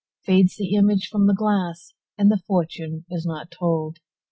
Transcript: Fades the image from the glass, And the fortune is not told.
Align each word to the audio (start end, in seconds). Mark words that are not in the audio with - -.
Fades 0.25 0.55
the 0.55 0.73
image 0.73 1.09
from 1.09 1.27
the 1.27 1.35
glass, 1.35 1.93
And 2.17 2.31
the 2.31 2.41
fortune 2.47 3.05
is 3.11 3.23
not 3.23 3.51
told. 3.51 3.99